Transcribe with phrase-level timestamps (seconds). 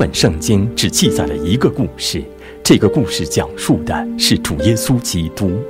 [0.00, 2.24] 本圣经只记载了一个故事，
[2.64, 5.60] 这个故事讲述的是主耶稣基督。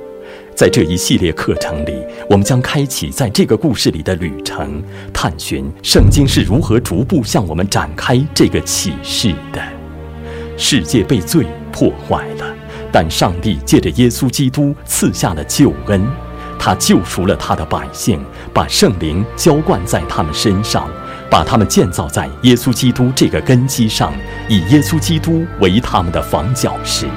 [0.55, 4.81] 在这一系列课程里，我们将开启在这个故事里的旅程，
[5.11, 9.61] 探寻圣经是如何逐步向我们展开这个启示的。
[10.55, 12.55] 世界被罪破坏了，
[12.89, 16.01] 但上帝借着耶稣基督赐下了救恩，
[16.57, 18.23] 他救赎了他的百姓，
[18.53, 20.89] 把圣灵浇灌在他们身上。
[21.31, 24.13] 把他们建造在耶稣基督这个根基上，
[24.49, 27.07] 以耶稣基督为他们的房角石。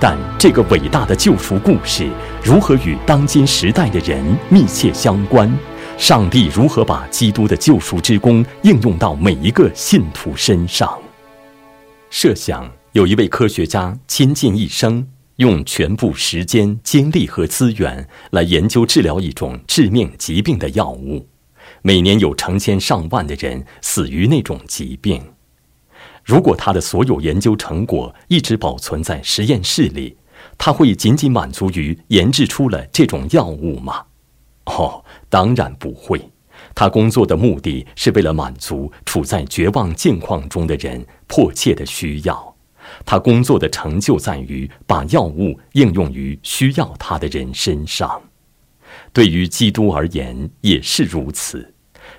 [0.00, 2.10] 但这个伟大的救赎故事
[2.42, 5.48] 如何与当今时代的人密切相关？
[5.96, 10.92] 上帝如何把基督的救赎之功应用到每一个信徒身上？
[12.10, 21.24] 设想有一位科学家倾尽一生，用全部时间、精力和资源来研究治疗一种致命疾病的药物。
[21.86, 25.22] 每年有成千上万的人死于那种疾病。
[26.24, 30.16] 如果他的所有研究成果一直保存在实验室里，
[30.56, 34.02] 他会仅仅满足于研制出了这种药物吗？
[34.64, 36.18] 哦，当然不会。
[36.74, 42.56] 他工作的目的是为了满足处在绝望境况中的人迫切的需要。
[43.04, 48.22] 他工作的成就在于把药物应用于需要他的人身上。
[49.12, 51.73] 对于基督而言也是如此。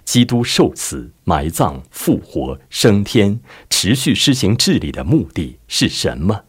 [0.05, 3.39] 基督受死、埋葬、复活、升天，
[3.69, 6.45] 持续施行治理的目的是什么？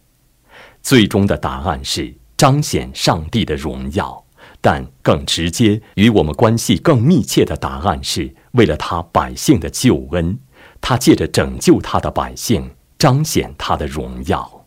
[0.83, 4.22] 最终的答案是彰显上帝的荣耀。
[4.61, 10.39] 但更直接、与我们关系更密切的答案是为了他百姓的救恩。
[10.81, 14.66] 他借着拯救他的百姓，彰显他的荣耀。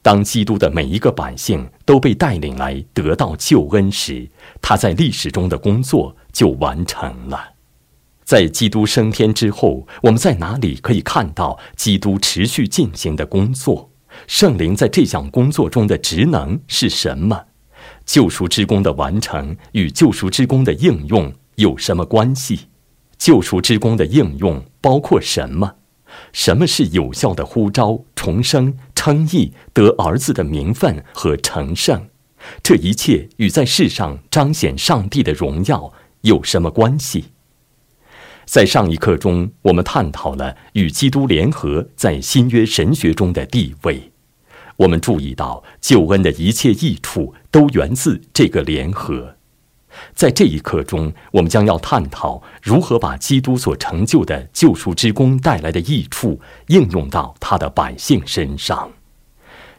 [0.00, 4.28] 当基督的每一个百姓都被带领来得到救恩时，
[4.62, 7.53] 他在历史中的工作就完成了。
[8.24, 13.90] 在基督升天之后，我们在哪里可以看到基督持续进行的工作？
[14.26, 17.44] 圣灵在这项工作中的职能是什么？
[18.06, 22.68] 救赎之功的完成与救赎之功的应用有什么关系？
[23.18, 25.74] 救赎之功的应用包括什么？
[26.32, 32.08] 什么是有效的呼召、重生、称义、得儿子的名分和成圣？
[32.62, 35.92] 这一切与在世上彰显上帝的荣耀
[36.22, 37.33] 有什么关系？
[38.46, 44.12] 在上一课中，我们探讨了与基督联合在新约神学中的地位。
[44.76, 49.36] 我们注意到，救恩的一切益处都源自这个联合。
[50.12, 58.90] 在这一课中，我们将要探讨如何把基督所成就的救赎之功带来的益处应用到他的百姓身上。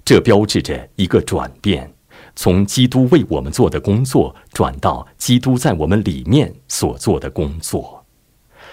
[0.06, 1.92] 这标志着一个转变，
[2.36, 8.05] 从基督为我们做的工作转到基督在我们里面所做的工作。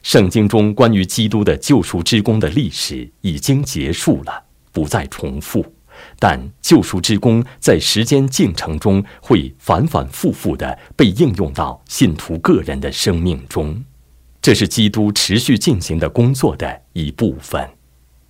[0.02, 5.64] 圣经中关于基督的救赎之功的历史已经结束了，不再重复。
[6.18, 13.84] 但救赎之功在时间进程中会反反复复地被应用到信徒个人的生命中，
[14.40, 17.68] 这是基督持续进行的工作的一部分。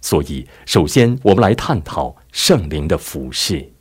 [0.02, 3.72] 所以，首先我们来探讨圣灵的服饰。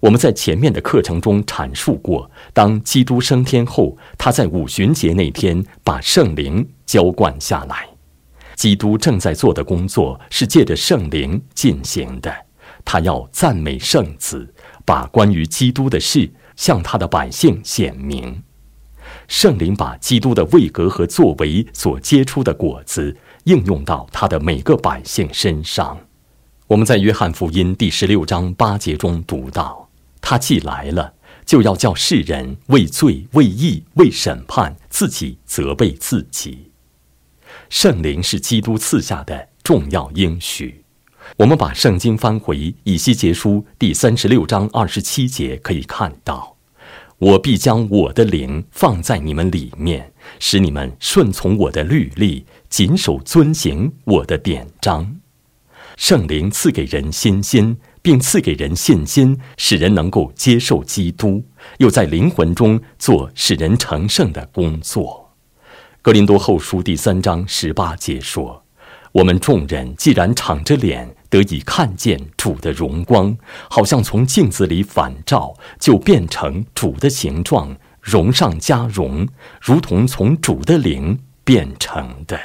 [0.00, 7.86] 我们在前面的课程中阐述过，当基督升天后，他在五旬节那天把圣灵浇灌下来。
[8.56, 12.34] 基督正在做的工作是借着圣灵进行的，
[12.82, 14.52] 他要赞美圣子，
[14.86, 18.42] 把关于基督的事向他的百姓显明。
[19.28, 25.98] 圣灵把基督的位格和作为所结出的果子应用到他的每个百姓身上。
[26.66, 29.88] 我们在约翰福音第十六章八节中读到。
[30.20, 31.14] 他既来了，
[31.46, 36.67] 就要叫世人为罪、为义、为审判，自己责备自己。
[37.70, 40.82] 圣灵是基督赐下的重要应许。
[41.36, 46.56] 我们把圣经翻回以西结书第三十六章二十七节，可以看到
[47.18, 55.16] ：“我必将我的灵放在你们里面，使你们顺从我的律例，谨守遵行我的典章。”
[55.96, 57.78] 圣灵赐给人信心。
[58.00, 61.44] 并赐给人信心，使人能够接受基督，
[61.78, 65.27] 又在灵魂中做使人成圣的工作。
[66.08, 68.64] 格林多后书第三章十八节说
[69.12, 73.36] ：“我们众人既然敞着脸得以看见主的荣光，
[73.68, 79.28] 好像从镜子里反照，就变成主的形状，荣上加荣，
[79.60, 82.40] 如同从主的灵变成的。”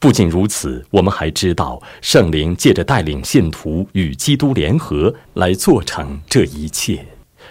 [0.00, 7.06] 不仅如此，我们还知道圣灵借着带领信徒与基督联合来做成这一切。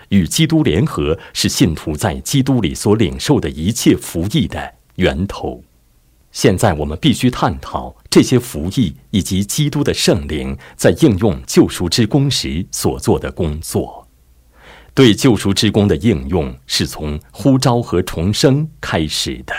[0.10, 5.64] 与基督联合是信徒在基督里所领受的一切福益的源头。
[6.32, 14.08] 现在我们必须探讨这些服役以及基督的圣灵在应用救赎之功时所做的工作。
[14.94, 19.54] 对救赎之功的应用是从呼召和重生开始的。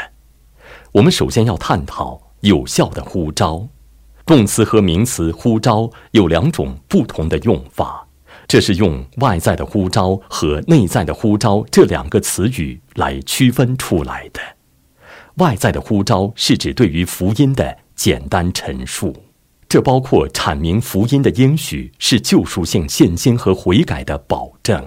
[0.93, 3.69] 我们首先要探讨有效的呼召。
[4.27, 8.07] 动词和名词呼召有两种不同的用法，
[8.47, 14.41] 这是用外在的呼召和内在的呼召这两个词语来区分出来的。
[15.39, 19.15] 外在的呼召是指对于福音的简单陈述，
[19.69, 24.85] 这包括阐明福音的应许是救赎性信心和悔改的保证。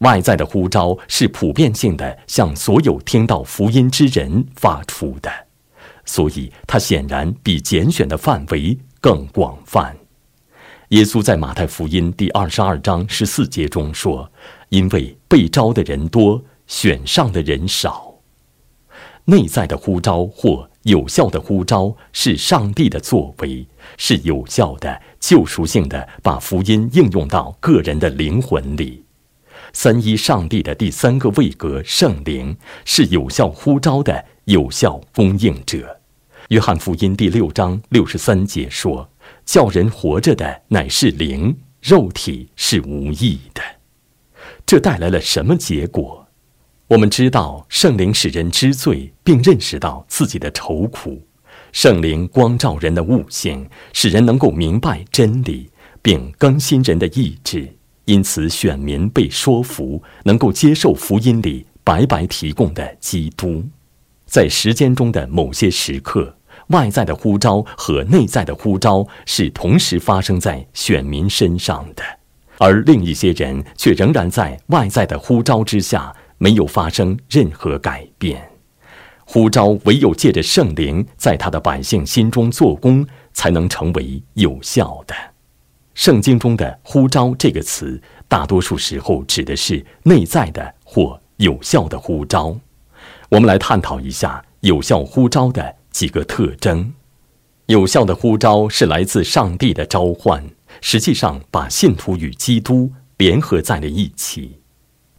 [0.00, 5.30] 外在的呼召是普遍性的，向所有听到福音之人发出的，
[6.04, 9.96] 所以它显然比拣选的范围更广泛。
[10.90, 14.30] 耶稣在马太福音第二十二章十四节中说
[14.68, 18.05] ：“因为被招的人多，选上的人少。”
[19.26, 29.04] 内在的呼召或有效的呼召是上帝的作为，是有效的救赎性的，把福音应用到个人的灵魂里。
[29.72, 36.00] 三一上帝的第三个位格圣灵是有效呼召的有效供应者。
[36.48, 39.10] 约翰福音第六章六十三节说
[39.44, 43.60] ：“叫人活着的乃是灵，肉体是无益的。”
[44.64, 46.25] 这带来了什么结果？
[46.88, 51.20] 我们知道圣灵使人知罪，并认识到自己的愁苦。
[51.72, 55.68] 圣灵光照人的悟性，使人能够明白真理，
[56.00, 57.68] 并更新人的意志。
[58.04, 63.64] 因此，选民被说服，能够接受福音里白白提供的基督。
[64.24, 66.36] 在时间中的某些时刻，
[66.68, 72.04] 外在的呼召和内在的呼召是同时发生在选民身上的，
[72.58, 76.14] 而另一些人却仍然在外在的呼召之下。
[76.38, 78.50] 没有发生任何改变，
[79.24, 85.14] 呼召唯有借着圣灵在他的百姓心中做工，才能成为有效的。
[85.94, 92.54] 圣经中的“呼召”这个词，大多数时候指的是内在的或有效的呼召。
[93.30, 96.92] 我们来探讨一下有效呼召的几个特征。
[97.64, 100.44] 有效的呼召是来自上帝的召唤，
[100.82, 104.60] 实际上把信徒与基督联合在了一起。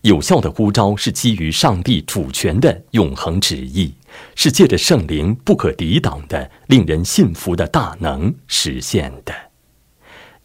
[0.07, 3.93] 有效的呼召是基于上帝主权的永恒旨意，
[4.35, 9.33] 是借着圣灵不可抵挡的、令人信服的大能实现的。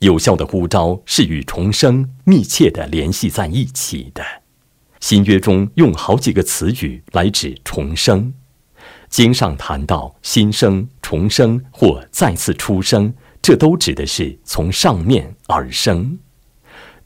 [0.01, 4.25] 有效的呼召是与重生密切的联系在一起的。
[4.99, 8.35] 新约中用好几个词语来指重生，
[9.09, 16.19] 经上谈到新生、重生或再次出生，这都指的是从上面而生。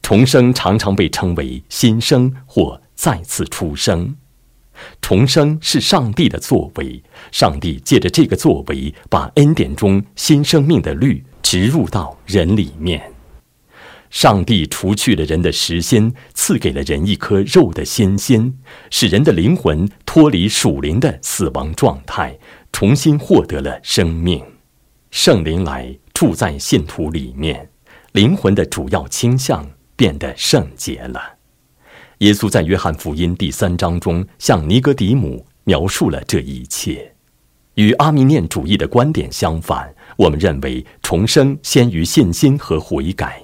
[0.06, 4.14] 重生常常被称为新生或再次出生。
[5.02, 13.02] 重生是上帝的作为，上帝借着这个作为，把恩典中新生命的律植入到人里面。
[14.08, 18.56] 上帝除去了人的实心，赐给了人一颗肉的新心，
[18.92, 22.38] 使人的灵魂脱离属灵的死亡状态，
[22.70, 24.40] 重新获得了生命。
[25.10, 27.68] 圣灵来住在信徒里面，
[28.12, 29.68] 灵魂的主要倾向。
[29.96, 31.20] 变得圣洁了。
[32.18, 37.12] 耶稣在约翰福音第三章中向尼格底姆描述了这一切。
[37.74, 43.42] 与阿弥念主义的观点相反，我们认为重生先于信心和悔改。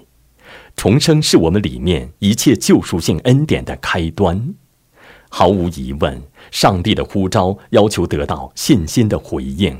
[0.74, 4.54] 重生是我们里面一切救赎性恩典的开端。
[5.28, 9.78] 毫无疑问，上帝的呼召要求得到信心的回应，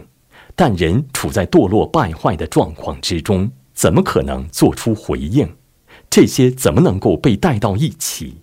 [0.55, 5.49] 但人处在堕落败坏的状况之中，怎么可能做出回应？
[6.13, 8.43] 这些怎么能够被带到一起？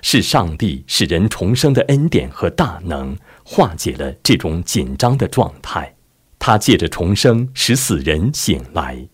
[0.00, 5.94] 是上帝使人重生的恩典和大能化解了这种紧张的状态。
[6.38, 9.06] 他借着重生使死人醒来，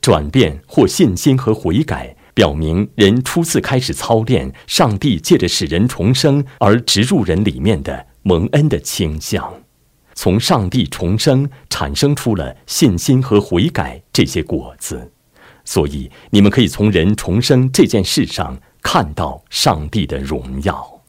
[0.00, 9.52] 转变或信心和悔改，表明人初次开始操练上帝借着使人重生而植入人里面的蒙恩的倾向。
[10.14, 15.11] 从上帝重生产生出了信心和悔改这些果子。
[15.64, 21.00] 所以，你们可以从人重生这件事上看到上帝的荣耀。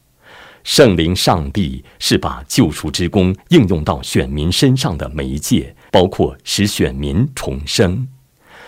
[0.62, 8.08] 圣灵上帝是把救赎之功应用到选民身上的媒介，包括使选民重生。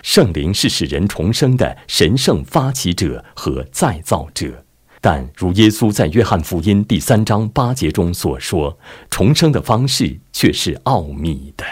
[0.03, 4.65] 圣灵是使人重生的神圣发起者和再造者，
[5.01, 8.79] 但如耶稣在约翰福音第三章八节中所说，
[9.09, 11.65] 重生的方式却是奥秘的。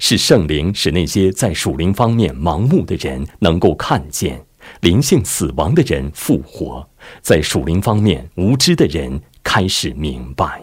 [0.00, 4.42] 是圣灵使那些在属灵方面盲目的人能够看见，
[4.80, 6.88] 灵性死亡的人复活，
[7.20, 10.62] 在属灵方面无知的人开始明白，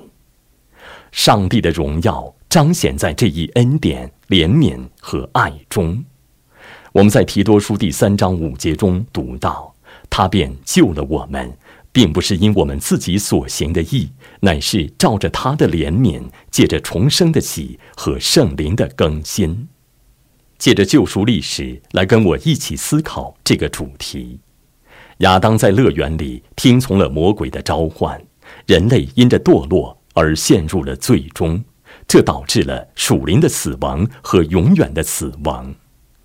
[1.11, 6.03] 上帝的荣耀彰显在这一恩典、怜悯和爱中。
[6.91, 9.71] 我们在提多书第三章五节中读到，
[10.09, 11.55] 他便救了我们，
[11.97, 14.11] 并不是因我们自己所行的义，
[14.41, 19.67] 乃是照着他的怜悯，借着重生的喜和圣灵的更新。
[20.59, 24.39] 借着救赎历史来跟我一起思考这个主题。
[25.21, 28.23] 亚当在乐园里听从了魔鬼的召唤，
[28.67, 31.65] 人类因着堕落而陷入了最终，
[32.07, 35.73] 这导致了属灵的死亡和永远的死亡。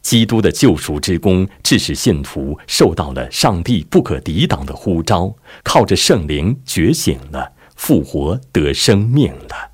[0.02, 9.70] 基督的救赎之功，致使信徒受到了上帝不可抵挡的呼召，靠着圣灵觉醒了，复活得生命了。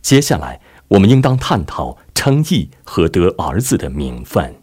[0.00, 4.56] 接下来，我们应当探讨称义和得儿子的名分。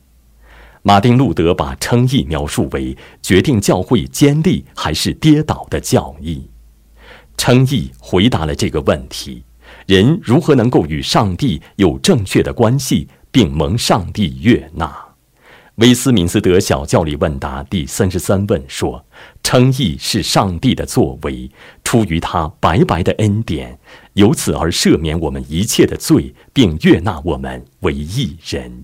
[0.81, 6.49] 马丁·路德把称义描述为决定教会坚立还是跌倒的教义。
[7.37, 9.43] 称义回答了这个问题：
[9.85, 15.05] 人如何能够与上帝有正确的关系，并蒙上帝悦纳？
[15.75, 19.05] 威斯敏斯德小教理问答第三十三问说
[19.41, 21.49] ：“称义是上帝的作为，
[21.85, 23.79] 出于他白白的恩典，
[24.13, 28.83] 由此而赦免我们一切的罪，并悦纳我们为义人。”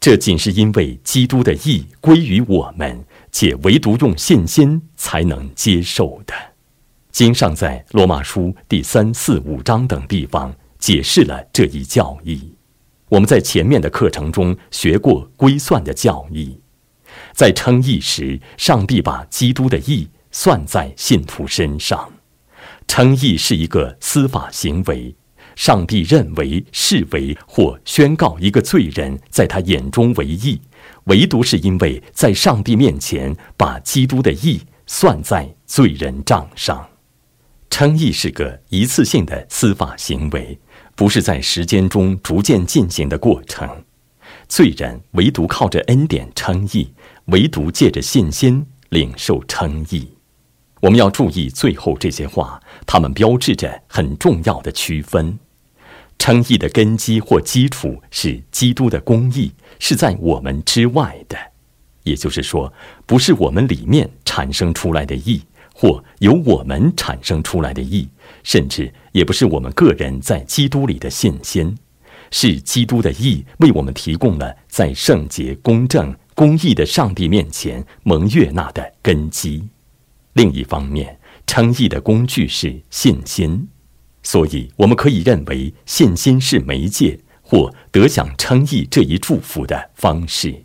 [0.00, 6.34] 这仅是因为基督的义归于我们，且唯独用信心才能接受的。
[7.12, 12.53] 经上在罗马书第三、四、五章等地方解释了这一教义。
[13.14, 16.58] 我们在前面的课程中学过归算的教义，
[17.32, 22.12] 在称义时，上帝把基督的义算在信徒身上。
[22.88, 25.14] 称义是一个司法行为。
[25.54, 30.60] 上帝认为、视为或宣告一个罪人在他眼中为义，
[31.04, 36.84] 唯独是因为在上帝面前把基督的义算在罪人账上。
[37.70, 40.58] 称义是个一次性的司法行为，
[40.94, 43.68] 不是在时间中逐渐进行的过程。
[44.48, 46.92] 罪人唯独靠着恩典称义，
[47.26, 50.08] 唯独借着信心领受称义。
[50.80, 55.38] 我们要注意最后这些话，它们标志着很重要的区分。
[56.18, 61.36] 称义的根基或基础是基督的公义，是在我们之外的，
[62.04, 62.72] 也就是说，
[63.04, 65.42] 不是我们里面产生出来的义，
[65.74, 68.08] 或由我们产生出来的义，
[68.44, 71.76] 甚至也不是我们个人在基督里的信心，
[72.30, 79.68] 是基督的义为我们提供了在圣洁、公正、公义的上帝面前蒙悦纳的根基。
[80.34, 83.66] 另一方面，称义的工具是信心。
[84.22, 90.64] 所以，我们可以认为信心是媒介或得享称义这一祝福的方式。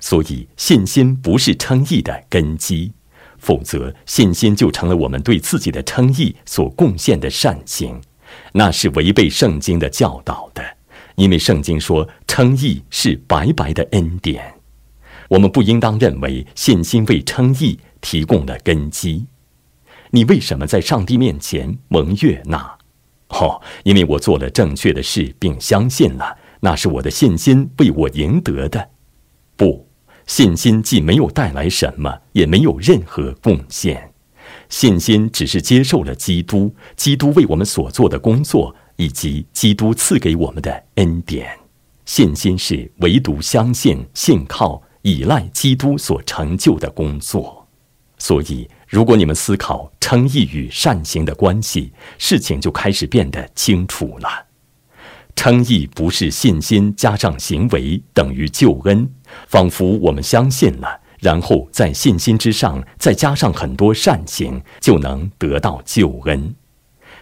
[0.00, 2.92] 所以，信心不是称义的根基，
[3.40, 8.00] 否则信心就成了我们对自己的称义所贡献的善行，
[8.52, 10.62] 那是违背圣经的教导的。
[11.16, 14.54] 因为圣经说称义是白白的恩典，
[15.28, 19.26] 我们不应当认为信心为称义提供了根基。
[20.12, 22.78] 你为什么在上帝面前蒙悦纳？
[23.28, 28.90] 哦，因为我做了正确的事，并相信了，那是我的信心为我赢得的。
[29.56, 29.86] 不，
[30.26, 34.12] 信心既没有带来什么，也没有任何贡献。
[34.68, 41.48] 信心只是接受了基督，基督为我们所做的工作，以及基督赐给我们的恩典。
[42.04, 47.66] 信心是唯独相信、信靠、依赖基督所成就的工作。
[48.18, 48.68] 所以。
[48.90, 54.28] 如果你们思考称义与善行的关系，事情就开始变得清楚了。
[55.36, 59.08] 称义不是信心加上行为等于救恩，
[59.46, 66.54] 仿佛我们相信了，然后在信心之上再加上很多善行，就能得到救恩。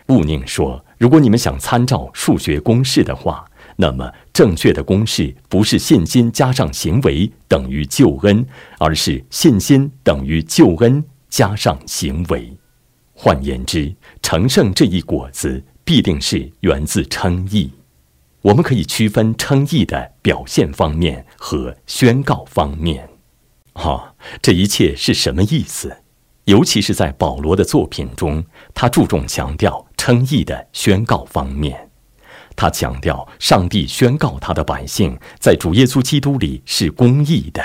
[0.09, 3.45] 勿宁说，如果你们想参照数学公式的话，
[3.77, 8.45] 那么正确的公式不是信心加上行为等于救恩，
[8.79, 11.05] 而是信心等于救恩。
[11.29, 12.51] 加上行为，
[13.13, 17.71] 换言之，成圣这一果子必定是源自称义。
[18.43, 23.09] 我们可以区分称义的表现方面和宣告方面。
[23.73, 25.97] 哈，这一切是什么意思？
[26.45, 31.91] 尤其是在保罗的作品中，他注重强调称义的宣告方面。
[32.57, 37.63] 他强调，上帝宣告他的百姓在主耶稣基督里是公义的。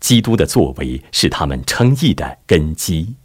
[0.00, 3.16] 基督的作为是他们称义的根基，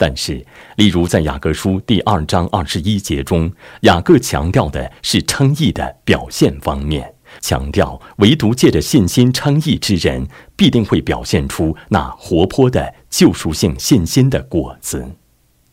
[0.00, 0.42] 但是，
[0.76, 3.52] 例如在雅各书第二章二十一节中，
[3.82, 10.26] 雅各强调的是称义的表现方面，强调唯独借着信心称义之人，
[10.56, 15.06] 必定会表现出那活泼的救赎性信心的果子。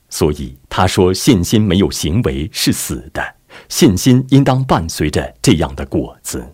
[0.10, 3.24] 所以他说，信心没有行为是死的，
[3.70, 6.54] 信心应当伴随着这样的果子。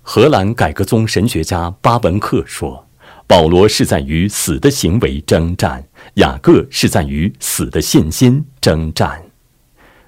[0.00, 2.86] 荷兰改革宗神学家巴文克说
[3.30, 9.22] ：“保罗是在与死的行为征战，雅各是在与死的信心征战。”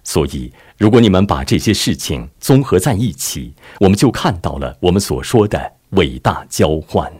[0.02, 7.12] 所以，如果你们把这些事情综合在一起，我们就看到了我们所说的伟大交换。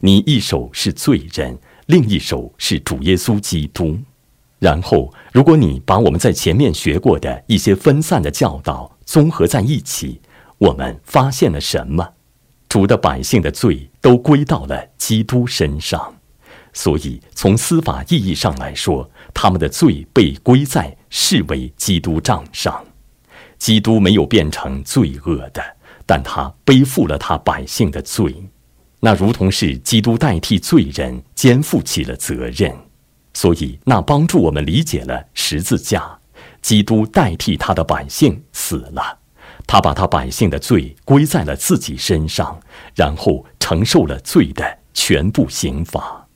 [0.00, 1.56] 你一手是罪人，
[1.86, 3.96] 另一手是主耶稣基督。
[4.58, 10.20] 然后，如果你把我们在前面学过的一些分散的教导综合在一起，
[10.58, 12.14] 我们发现了什么？
[12.70, 16.14] 主的百姓的罪都归到了基督身上，
[16.72, 22.82] 所以从司法意义上来说，他们的罪被归在视为基督账上。
[23.58, 25.60] 基督没有变成罪恶的，
[26.06, 28.32] 但他背负了他百姓的罪，
[29.00, 32.72] 那如同是基督代替罪人肩负起了责任。
[33.34, 36.20] 所以，那帮助我们理解了十字架，
[36.62, 39.18] 基督代替他的百姓死了，
[39.70, 42.60] 他把他百姓的罪归在了自己身上，
[42.96, 46.26] 然后承受了罪的全部刑罚，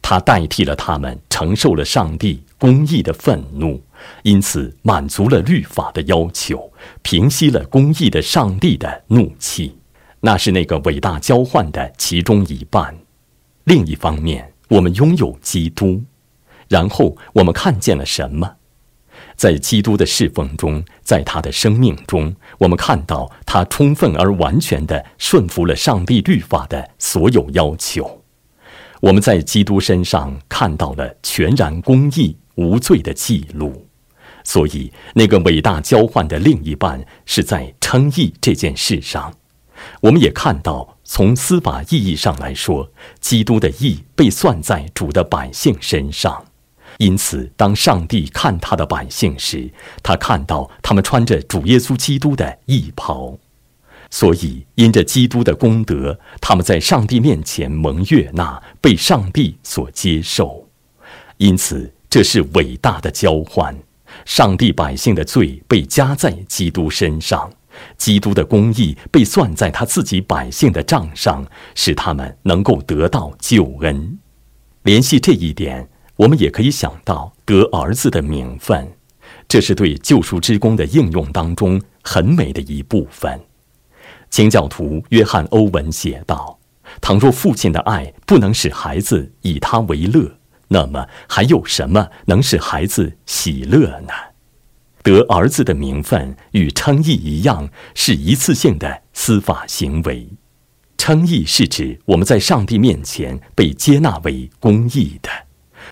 [0.00, 3.82] 他代替了他们承受了上帝公义的愤怒，
[4.22, 6.72] 因此满足了律法的要求，
[7.02, 9.76] 平息了公义的上帝的怒气。
[10.20, 12.96] 那是那个伟大交换的其中一半。
[13.64, 16.04] 另一方面，我们拥有基督。
[16.68, 18.58] 然后我们看见了什么？
[19.40, 28.22] 在基督的侍奉中，在他的生命中，我们看到他充分而完全的顺服了上帝律法的所有要求。
[29.00, 33.86] 我们在基督身上看到了全然公义、无罪的记录。
[34.44, 39.32] 所以，那个伟大交换的另一半是在称义这件事上。
[40.02, 46.44] 我们也看到，从司法意义上来说，基督的义被算在主的百姓身上。
[47.00, 49.70] 因此，当上帝看他的百姓时，
[50.02, 53.38] 他看到他们穿着主耶稣基督的衣袍，
[54.10, 60.68] 所以因着基督的功德，他们在上帝面前蒙悦纳，被上帝所接受。
[61.38, 63.74] 因此，这是伟大的交换：
[64.26, 67.50] 上帝百姓的罪被加在基督身上，
[67.96, 74.18] 基督的公义被算在他自己百姓的账上，使他们能够得到救恩。
[74.82, 75.88] 联系这一点。
[76.20, 78.92] 我们也可以想到得儿子的名分，
[79.48, 83.40] 这是对救赎之功的应用当中很美的一部分。
[84.28, 86.58] 清教徒约翰·欧文写道
[87.00, 90.30] ：“倘若父亲的爱不能使孩子以他为乐，
[90.68, 94.12] 那么还有什么能使孩子喜乐呢？”
[95.02, 100.28] 得儿子的名分与称义一样，是一次性的司法行为。
[100.98, 105.30] 称义是指我们在上帝面前被接纳为公义的。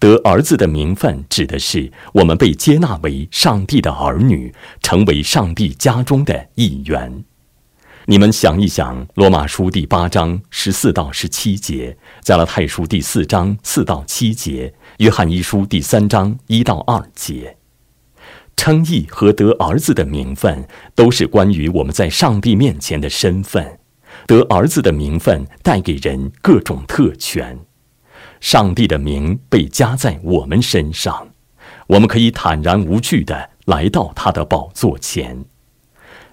[0.01, 7.25] 得儿子的名分，指的是我们被接纳为上帝的儿女，成为上帝家中的一员。
[8.07, 17.57] 你们想一想，《罗马书》第八章十四到十七节，《加拉太书》第四章四到七节，《约翰一书》第三章一到二节，
[18.57, 23.79] 称义和得儿子的名分，都是关于我们在上帝面前的身份。
[24.27, 27.59] 得儿子的名分带给人各种特权。
[28.41, 31.29] 上帝的名被加在我们身上，
[31.87, 35.45] 我们可以坦然无惧地来到他的宝座前。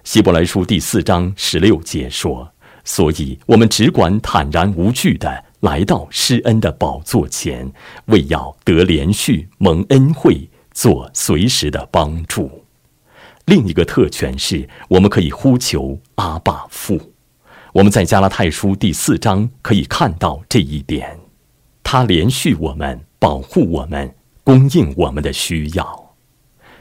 [0.04, 2.48] 希伯来书第四章十六节说
[2.84, 7.70] ：“所以我们只管坦然无惧地来到施恩的宝座前，
[8.06, 12.64] 为要得连续蒙恩惠，做随时的帮助。”
[13.46, 17.12] 另一个特权是，我们可以呼求阿爸父。
[17.72, 21.18] 我们在加拉太书第四章可以看到这一点。
[21.88, 26.16] 他连续我们，保护我们，供应我们的需要。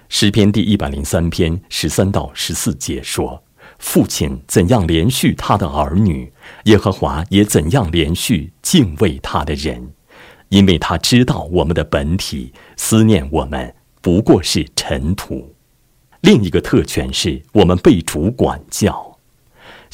[0.10, 3.44] 诗篇第一百零三篇十三到十四节说
[3.78, 9.94] ：“父亲怎样连续他的儿女，耶和华也怎样连续敬畏他的人，
[10.50, 15.54] 因为他知道我们的本体，思念我们不过是尘土。”
[16.22, 19.05] 另一个特权是我们被主管教。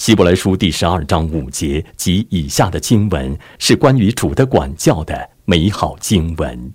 [0.02, 6.74] 希伯来书第十二章五节及以下的经文是关于主的管教的美好经文。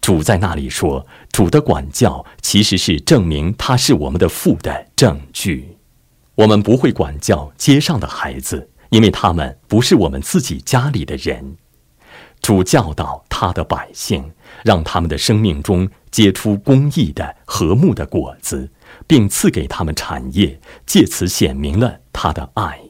[0.00, 5.76] 主在那里说：“主的管教其实是证明他是我们的父的证据。
[6.34, 11.56] 我们不会管教街上的孩子，因为他们不是我们自己家里的人。
[12.42, 14.32] 主教导他的百姓，
[14.64, 18.68] 让他们的生命中结出公义的和睦的果子。”
[19.06, 22.80] 并赐给他们产业，借此显明了他的爱。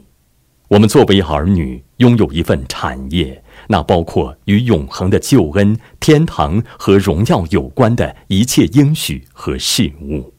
[0.69, 10.35] 我们作为儿女，拥有一份产业，那包括与永恒的救恩、天堂和荣耀有关的一切应许和事物。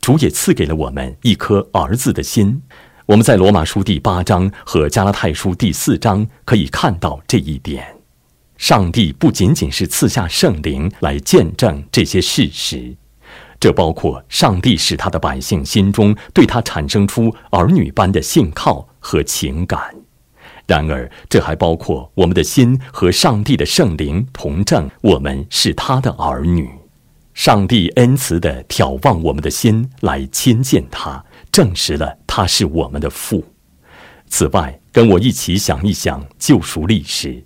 [0.00, 2.62] 主也赐给了我们一颗儿子的心。
[3.06, 7.96] 我们在罗马书第八章和加拉太书第四章可以看到这一点。
[8.56, 12.96] 上帝不仅仅是赐下圣灵来见证这些事实，
[13.60, 19.94] 这包括上帝使他的百姓心中对他产生出儿女般的信靠和情感。
[20.66, 26.68] 然而，这还包括我们的心和上帝的圣灵同证，我们是他的儿女。
[27.32, 33.44] 上帝恩慈地眺望我们的心来亲近他，证实了他是我们的父。
[34.26, 37.44] 此外，跟我一起想一想救赎历史。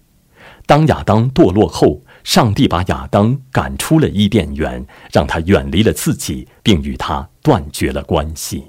[0.66, 8.65] 当亚当堕落后，上帝把亚当赶出了伊甸园，让他远离了自己，并与他断绝了关系。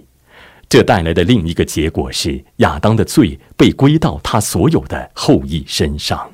[0.68, 6.30] 这带来的另一个结果是，亚当的罪被归到他所有的后裔身上。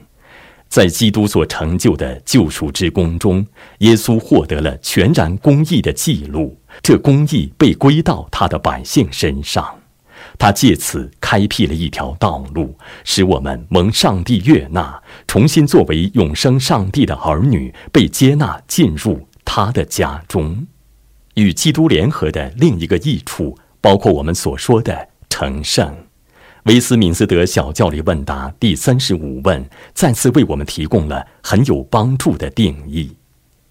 [0.70, 3.46] 在基督所成就的救赎之功中，
[3.80, 9.79] 耶稣获得了全然公义的记录，这公义被归到他的百姓身上。
[10.40, 20.66] 他借此开辟了一条道路，使我们蒙上帝悦纳，重新作为永生上帝的儿女，被接纳进入他的家中。
[21.36, 23.56] 与基督联合的另一个益处。
[23.82, 25.96] 包括我们所说的成圣，
[26.64, 33.16] 威斯敏斯德小教理问答第三十五问再次为我们提供了很有帮助的定义。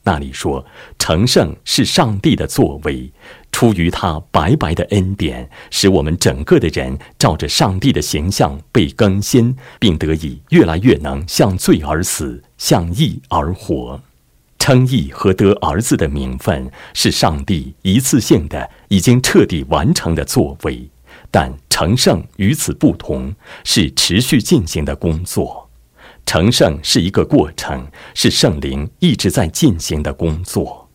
[0.03, 0.65] 那里说，
[0.99, 3.13] 成圣是上帝的作为，
[3.59, 14.01] 出于他白白的恩典，使我们整个的人照着上帝的形象被更新，并得以越来越能向罪而死，向义而活。
[14.61, 20.89] 称义和得儿子的名分是上帝一次性的、已经彻底完成的作为，
[21.29, 25.69] 但成圣与此不同，是持续进行的工作。
[26.25, 30.88] 成圣是一个过程，是圣灵一直在进行的工作。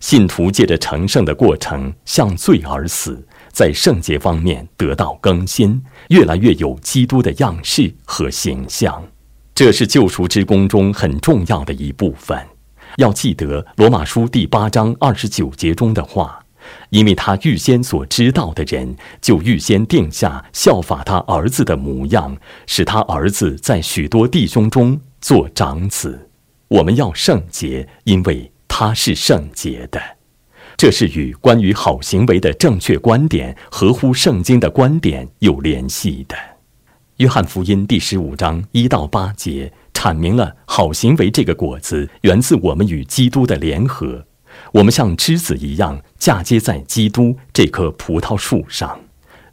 [0.00, 9.02] 信徒借着成圣的过程向罪而死，在圣洁方面得到更新，越来越有基督的样式和形象。
[9.54, 12.38] 这是救赎之功中很重要的一部分。
[12.96, 16.38] 要记得罗马书第八章二十九节中的话，
[16.90, 26.28] 因为他预先所知道的人，就预先定下效法他儿子的模样，使他儿子在许多弟兄中做长子。
[26.68, 30.00] 我们要圣洁，因为他是圣洁的。
[30.76, 36.36] 这是与关于好行为的正确观点、合乎圣经的观点有联系的。
[37.16, 39.72] 约翰福音第十五章一到八节。
[39.92, 44.24] 阐明了好行为这个果子源自我们与基督的联合，
[44.70, 48.96] 我们像枝子一样嫁接在基督这棵葡萄树上，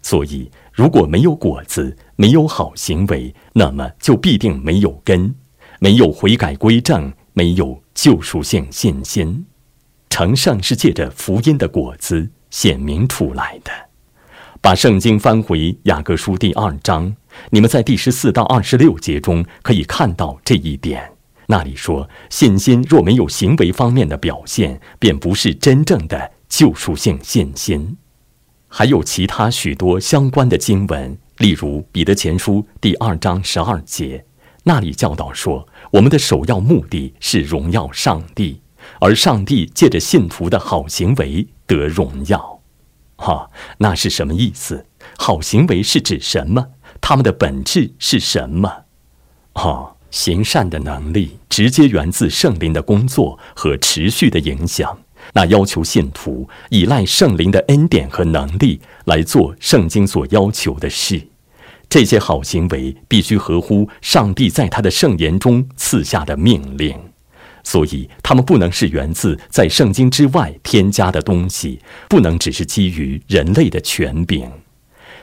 [0.04, 5.34] 所以如果没有果子，没有好行为，那么就必定没有根，
[5.80, 9.44] 没有悔改归正，没有救赎性信心。
[10.10, 13.72] 成圣是借着福音的果子显明出来的。
[14.62, 17.16] 把圣经翻回雅各书第二章。
[17.50, 21.12] 你们在第十四到二十六节中可以看到这一点。
[21.48, 27.98] 那里说，信心若没有行为方面的表现，便不是真正的救赎性信心。
[28.68, 34.26] 还有其他许多相关的经文，例如彼得前书第二章十二节，
[34.64, 38.60] 那里教导说，我们的首要目的是荣耀上帝，
[39.00, 42.60] 而上帝借着信徒的好行为得荣耀。
[43.16, 44.86] 哈，那是什么意思？
[45.18, 46.68] 好行为是指什么？
[47.00, 48.70] 他们的本质是什么？
[49.54, 54.98] 哦，行善的能力直接源自圣灵的工作和持续的影响。
[55.32, 61.26] 那要求信徒依赖圣灵的恩典和能力来做圣经所要求的事。
[61.89, 66.98] 这些好行为必须合乎上帝在他的圣言中赐下的命令，
[67.63, 74.50] 所以他们不能是源自在圣经之外添加的东西，不能只是基于人类的权柄。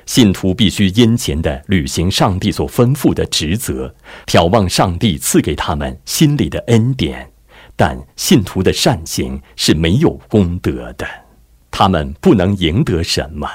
[0.04, 3.94] 信徒必须殷勤地履行上帝所吩咐的职责，
[4.26, 7.30] 眺望上帝赐给他们心里的恩典。
[7.76, 11.06] 但信徒的善行是没有功德的，
[11.70, 13.48] 他们不能赢得什么。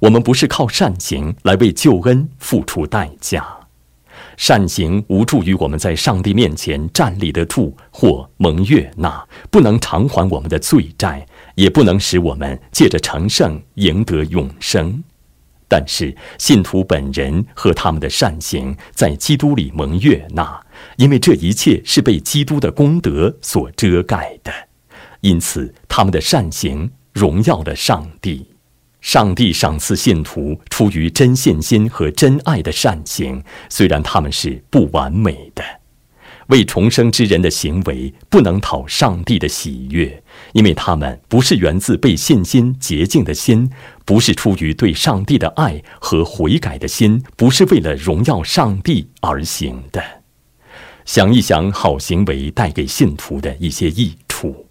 [0.00, 3.46] 我们不是靠善行来为救恩付出代价，
[4.36, 15.02] 善行无助于我们在上帝面前站立得住或蒙悦纳，不能偿还我们的罪债，也不能使我们借着成圣赢得永生。
[15.68, 20.60] 但是，信徒本人和他们的善行在基督里蒙悦纳，
[20.96, 24.52] 因为这一切是被基督的功德所遮盖的，
[25.22, 28.55] 因此他们的善行荣耀了上帝。
[29.06, 35.62] 上帝赏赐信徒出于真信心和真爱的善行，虽然他们是不完美的。
[36.48, 40.20] 为重生之人的行为不能讨上帝的喜悦，
[40.54, 43.70] 因为他们不是源自被信心洁净的心，
[44.04, 50.02] 不是出于对上帝的爱和悔改的心，不是为了荣耀上帝而行的。
[51.04, 54.66] 想一想，好行为带给信徒的一些益处。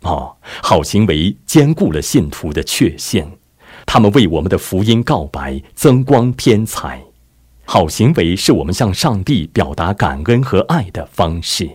[0.00, 3.24] 哦，好行为兼顾了信徒的确信，
[3.92, 7.02] 他们为我们的福音告白，增光添彩。
[7.64, 11.68] 好行为是我们向上帝表达感恩和爱的方式。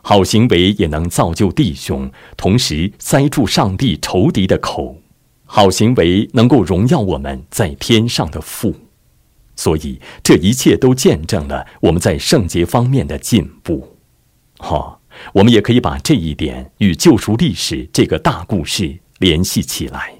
[0.00, 4.96] 好行为也能造就弟兄，同时塞住上帝仇敌的口。
[5.44, 8.74] 好行为能够荣耀我们在天上的父。
[9.56, 13.98] 所以这一切都见证了我们在圣洁方面的进步。
[14.56, 14.98] 哈，
[15.34, 20.14] 我们也可以把这一点与救赎历史这个大故事联系起来。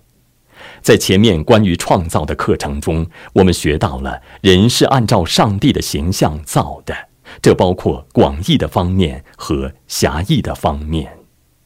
[0.86, 6.94] 在前面关于创造的课程中，我们学到了人是按照上帝的形象造的，
[7.42, 11.12] 这包括广义的方面和狭义的方面。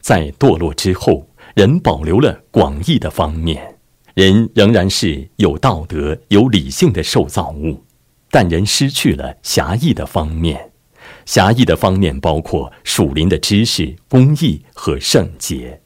[0.01, 3.77] 在堕落之后，人保留了广义的方面，
[4.15, 7.85] 人仍然是有道德、有理性的受造物，
[8.31, 10.71] 但人失去了狭义的方面。
[11.27, 15.83] 狭义的方面包括属灵的知识、公义和圣洁。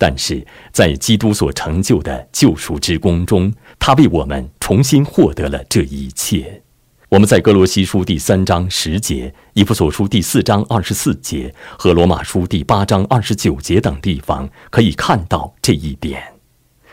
[0.00, 6.62] 但是在基督所成就的救赎之功中，他为我们重新获得了这一切。
[7.10, 16.22] 我们在哥罗西书第三章十节、以弗所书第四章二十四节和罗马书第八章二十九节等地方可以看到这一点。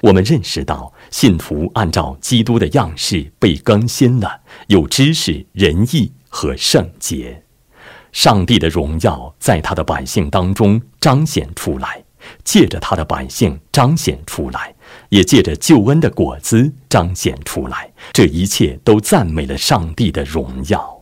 [0.02, 7.42] 我们认识到，信徒按照基督的样式被更新了，有知识、仁义和圣洁，
[8.12, 12.04] 上帝的荣耀在他的百姓当中彰显出来。
[12.44, 14.74] 借着他的百姓彰显出来，
[15.10, 17.92] 也借着救恩的果子彰显出来。
[18.14, 20.98] 这一切都赞美了上帝的荣耀。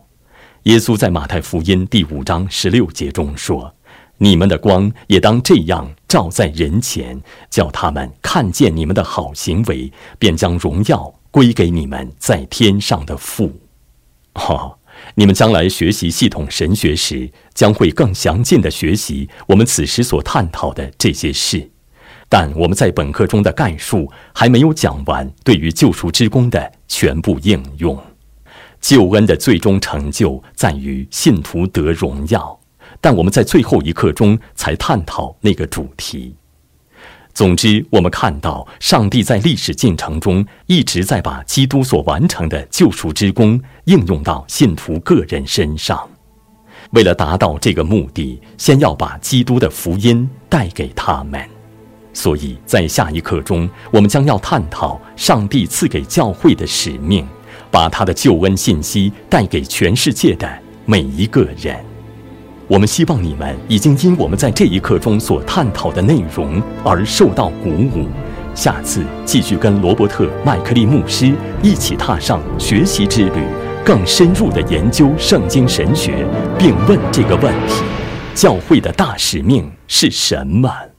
[0.63, 3.75] 耶稣在马太福音第五章十六节中说
[4.17, 13.61] ：“你们的光也当这样照在人前，叫他们看见你们的好行为，便将荣耀归给你们在天上的父。”
[14.33, 14.77] 哈。
[15.13, 21.69] 你们将来学习系统神学时，将会更详尽地学习我们此时所探讨的这些事。
[22.27, 27.97] 但我们在本课中的概述还没有讲完，对于救赎之功的全部应用。
[28.81, 32.59] 救恩的最终成就在于信徒得荣耀，
[32.99, 36.35] 但我们在最后一课中才探讨那个主题。
[37.35, 46.09] 总之，我们看到上帝在历史进程中一直在把基督所完成的救赎之功应用到信徒个人身上。
[46.91, 51.45] 为了达到这个目的，先要把基督的福音带给他们。
[52.13, 57.27] 所以在下一课中，我们将要探讨上帝赐给教会的使命，
[57.69, 60.49] 把他的救恩信息带给全世界的
[60.85, 61.83] 每一个人。
[62.67, 68.07] 我们希望你们已经因我们在这一课中所探讨的内容而受到鼓舞，
[68.55, 73.43] 下次继续跟罗伯特·麦克利牧师一起踏上学习之旅，
[73.85, 76.25] 更深入的研究圣经神学，
[76.57, 77.83] 并问这个问题：
[78.33, 80.94] 教会的大使命是什么？